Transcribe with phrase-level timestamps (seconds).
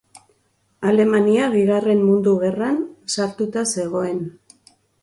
[0.91, 2.83] Alemania Bigarren Mundu Gerran
[3.19, 4.25] sartuta zegoen.